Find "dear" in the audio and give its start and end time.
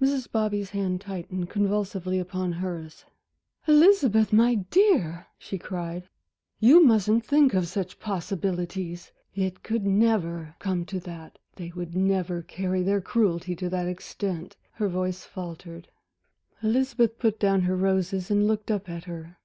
4.54-5.26